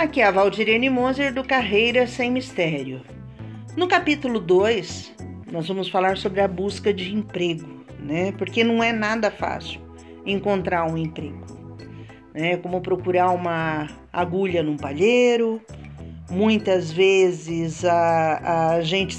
Aqui 0.00 0.22
é 0.22 0.24
a 0.24 0.30
Valdirene 0.30 0.88
Moser 0.88 1.30
do 1.30 1.44
Carreira 1.44 2.06
Sem 2.06 2.30
Mistério. 2.30 3.02
No 3.76 3.86
capítulo 3.86 4.40
2, 4.40 5.14
nós 5.52 5.68
vamos 5.68 5.90
falar 5.90 6.16
sobre 6.16 6.40
a 6.40 6.48
busca 6.48 6.90
de 6.90 7.14
emprego, 7.14 7.84
né? 7.98 8.32
Porque 8.32 8.64
não 8.64 8.82
é 8.82 8.94
nada 8.94 9.30
fácil 9.30 9.78
encontrar 10.24 10.90
um 10.90 10.96
emprego, 10.96 11.44
né? 12.32 12.56
Como 12.56 12.80
procurar 12.80 13.28
uma 13.32 13.88
agulha 14.10 14.62
num 14.62 14.78
palheiro. 14.78 15.60
Muitas 16.30 16.90
vezes 16.90 17.84
a, 17.84 18.76
a 18.76 18.80
gente 18.80 19.18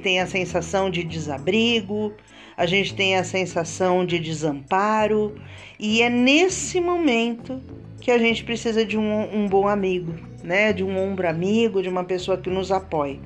tem 0.00 0.20
a 0.20 0.28
sensação 0.28 0.90
de 0.90 1.02
desabrigo, 1.02 2.14
a 2.56 2.66
gente 2.66 2.94
tem 2.94 3.16
a 3.16 3.24
sensação 3.24 4.06
de 4.06 4.20
desamparo, 4.20 5.34
e 5.76 6.02
é 6.02 6.08
nesse 6.08 6.80
momento 6.80 7.60
que 8.00 8.10
a 8.10 8.18
gente 8.18 8.42
precisa 8.42 8.84
de 8.84 8.96
um, 8.96 9.42
um 9.42 9.46
bom 9.46 9.68
amigo, 9.68 10.14
né? 10.42 10.72
De 10.72 10.82
um 10.82 10.98
ombro 10.98 11.28
amigo, 11.28 11.82
de 11.82 11.88
uma 11.88 12.04
pessoa 12.04 12.38
que 12.38 12.50
nos 12.50 12.72
apoie. 12.72 13.20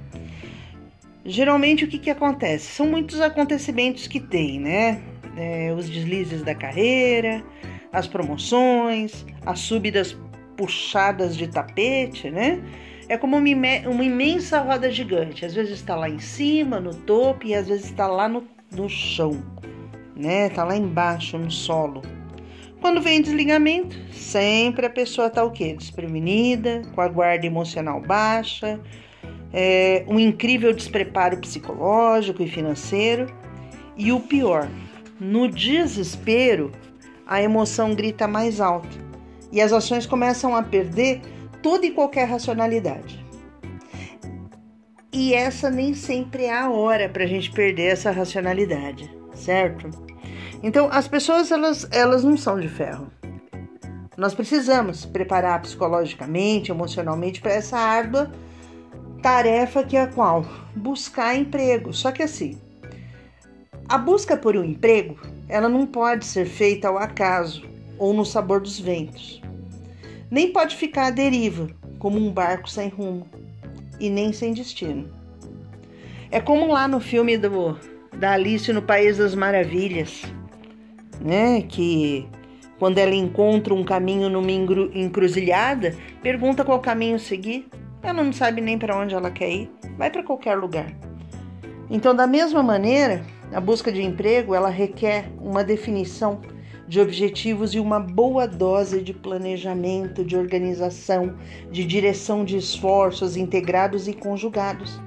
Geralmente 1.24 1.84
o 1.84 1.88
que, 1.88 1.98
que 1.98 2.10
acontece? 2.10 2.66
São 2.66 2.86
muitos 2.86 3.20
acontecimentos 3.20 4.06
que 4.06 4.20
tem, 4.20 4.60
né? 4.60 5.00
É, 5.36 5.72
os 5.72 5.88
deslizes 5.88 6.42
da 6.42 6.54
carreira, 6.54 7.42
as 7.92 8.06
promoções, 8.06 9.24
as 9.46 9.60
súbidas 9.60 10.16
puxadas 10.56 11.36
de 11.36 11.48
tapete, 11.48 12.30
né? 12.30 12.60
É 13.08 13.16
como 13.16 13.36
uma, 13.36 13.46
uma 13.86 14.04
imensa 14.04 14.60
roda 14.60 14.90
gigante. 14.90 15.44
Às 15.44 15.54
vezes 15.54 15.74
está 15.74 15.94
lá 15.94 16.08
em 16.08 16.18
cima, 16.18 16.80
no 16.80 16.94
topo, 16.94 17.46
e 17.46 17.54
às 17.54 17.68
vezes 17.68 17.86
está 17.86 18.06
lá 18.06 18.28
no, 18.28 18.44
no 18.72 18.88
chão, 18.88 19.42
né? 20.16 20.48
Está 20.48 20.64
lá 20.64 20.76
embaixo, 20.76 21.38
no 21.38 21.50
solo. 21.50 22.02
Quando 22.84 23.00
vem 23.00 23.22
desligamento, 23.22 23.96
sempre 24.12 24.84
a 24.84 24.90
pessoa 24.90 25.28
está 25.28 25.42
o 25.42 25.50
quê? 25.50 25.72
Desprevenida, 25.72 26.82
com 26.94 27.00
a 27.00 27.08
guarda 27.08 27.46
emocional 27.46 27.98
baixa, 27.98 28.78
é, 29.54 30.04
um 30.06 30.20
incrível 30.20 30.70
despreparo 30.70 31.38
psicológico 31.38 32.42
e 32.42 32.46
financeiro. 32.46 33.34
E 33.96 34.12
o 34.12 34.20
pior, 34.20 34.68
no 35.18 35.48
desespero, 35.48 36.72
a 37.26 37.40
emoção 37.40 37.94
grita 37.94 38.28
mais 38.28 38.60
alto 38.60 38.98
e 39.50 39.62
as 39.62 39.72
ações 39.72 40.04
começam 40.04 40.54
a 40.54 40.62
perder 40.62 41.22
toda 41.62 41.86
e 41.86 41.90
qualquer 41.90 42.28
racionalidade. 42.28 43.24
E 45.10 45.32
essa 45.32 45.70
nem 45.70 45.94
sempre 45.94 46.44
é 46.44 46.52
a 46.52 46.68
hora 46.68 47.08
para 47.08 47.24
a 47.24 47.26
gente 47.26 47.50
perder 47.50 47.92
essa 47.92 48.10
racionalidade, 48.10 49.10
certo? 49.32 49.88
Então, 50.64 50.88
as 50.90 51.06
pessoas 51.06 51.52
elas, 51.52 51.86
elas 51.90 52.24
não 52.24 52.38
são 52.38 52.58
de 52.58 52.68
ferro. 52.68 53.12
Nós 54.16 54.32
precisamos 54.32 55.04
preparar 55.04 55.60
psicologicamente, 55.60 56.70
emocionalmente 56.70 57.38
para 57.42 57.52
essa 57.52 57.76
árdua 57.76 58.32
tarefa 59.20 59.84
que 59.84 59.94
é 59.94 60.00
a 60.00 60.06
qual? 60.06 60.46
Buscar 60.74 61.36
emprego. 61.36 61.92
Só 61.92 62.10
que 62.10 62.22
assim, 62.22 62.58
a 63.86 63.98
busca 63.98 64.38
por 64.38 64.56
um 64.56 64.64
emprego, 64.64 65.20
ela 65.50 65.68
não 65.68 65.86
pode 65.86 66.24
ser 66.24 66.46
feita 66.46 66.88
ao 66.88 66.96
acaso 66.96 67.62
ou 67.98 68.14
no 68.14 68.24
sabor 68.24 68.62
dos 68.62 68.80
ventos. 68.80 69.42
Nem 70.30 70.50
pode 70.50 70.76
ficar 70.76 71.08
à 71.08 71.10
deriva, 71.10 71.68
como 71.98 72.16
um 72.16 72.32
barco 72.32 72.70
sem 72.70 72.88
rumo 72.88 73.28
e 74.00 74.08
nem 74.08 74.32
sem 74.32 74.54
destino. 74.54 75.10
É 76.30 76.40
como 76.40 76.72
lá 76.72 76.88
no 76.88 77.00
filme 77.00 77.36
do, 77.36 77.78
da 78.16 78.32
Alice 78.32 78.72
no 78.72 78.80
País 78.80 79.18
das 79.18 79.34
Maravilhas 79.34 80.24
né? 81.20 81.62
Que 81.62 82.28
quando 82.78 82.98
ela 82.98 83.14
encontra 83.14 83.72
um 83.72 83.84
caminho 83.84 84.28
numa 84.28 84.50
encruzilhada, 84.50 85.94
pergunta 86.22 86.64
qual 86.64 86.80
caminho 86.80 87.18
seguir. 87.18 87.68
Ela 88.02 88.22
não 88.22 88.32
sabe 88.32 88.60
nem 88.60 88.78
para 88.78 88.96
onde 88.96 89.14
ela 89.14 89.30
quer 89.30 89.50
ir, 89.50 89.70
vai 89.96 90.10
para 90.10 90.22
qualquer 90.22 90.54
lugar. 90.56 90.92
Então, 91.90 92.14
da 92.14 92.26
mesma 92.26 92.62
maneira, 92.62 93.24
a 93.52 93.60
busca 93.60 93.90
de 93.90 94.02
emprego 94.02 94.54
ela 94.54 94.68
requer 94.68 95.30
uma 95.40 95.64
definição 95.64 96.40
de 96.86 97.00
objetivos 97.00 97.74
e 97.74 97.80
uma 97.80 97.98
boa 97.98 98.46
dose 98.46 99.00
de 99.00 99.14
planejamento, 99.14 100.24
de 100.24 100.36
organização, 100.36 101.34
de 101.70 101.84
direção 101.84 102.44
de 102.44 102.56
esforços 102.56 103.36
integrados 103.36 104.06
e 104.06 104.12
conjugados. 104.12 105.00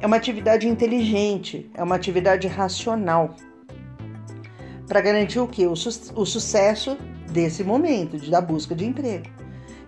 É 0.00 0.06
uma 0.06 0.16
atividade 0.16 0.66
inteligente, 0.66 1.70
é 1.74 1.82
uma 1.82 1.96
atividade 1.96 2.48
racional 2.48 3.34
para 4.90 5.00
garantir 5.00 5.38
o 5.38 5.46
que? 5.46 5.68
O, 5.68 5.76
su 5.76 5.88
o, 6.16 6.26
sucesso 6.26 6.98
desse 7.30 7.62
momento, 7.62 8.18
de, 8.18 8.28
da 8.28 8.40
busca 8.40 8.74
de 8.74 8.84
emprego. 8.84 9.26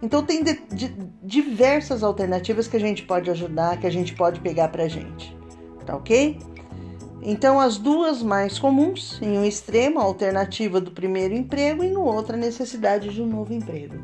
Então 0.01 0.25
tem 0.25 0.45
de, 0.45 0.55
de, 0.73 0.95
diversas 1.21 2.05
alternativas 2.05 2.69
que 2.69 2.77
a 2.77 2.81
gente 2.81 3.03
pode 3.03 3.29
ajudar, 3.29 3.81
que 3.81 3.87
a 3.87 3.91
gente 3.91 4.15
pode 4.15 4.39
pegar 4.39 4.69
para 4.69 4.85
a 4.85 4.89
gente, 4.89 5.37
tá 5.85 5.97
ok? 5.97 6.39
Então 7.21 7.59
as 7.59 7.79
duas 7.79 8.23
mais 8.23 8.61
comuns, 8.61 9.21
em 9.21 9.37
um 9.37 9.45
extremo 9.45 9.99
a 9.99 10.05
alternativa 10.05 10.81
do 10.81 10.93
primeiro 10.93 11.35
emprego 11.35 11.83
e 11.83 11.91
no 11.91 12.05
outro 12.05 12.37
a 12.37 12.39
necessidade 12.39 13.09
de 13.09 13.21
um 13.21 13.27
novo 13.27 13.53
emprego. 13.53 13.97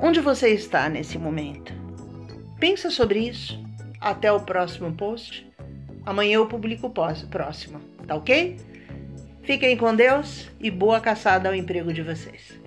Onde 0.00 0.22
você 0.22 0.48
está 0.48 0.88
nesse 0.88 1.18
momento? 1.18 1.70
Pensa 2.58 2.88
sobre 2.88 3.28
isso. 3.28 3.62
Até 4.00 4.32
o 4.32 4.40
próximo 4.40 4.90
post. 4.94 5.46
Amanhã 6.06 6.36
eu 6.36 6.46
publico 6.46 6.86
o 6.86 6.90
próximo, 6.90 7.78
tá 8.06 8.14
ok? 8.14 8.69
Fiquem 9.42 9.76
com 9.76 9.94
Deus 9.94 10.50
e 10.60 10.70
boa 10.70 11.00
caçada 11.00 11.48
ao 11.48 11.54
emprego 11.54 11.92
de 11.92 12.02
vocês. 12.02 12.60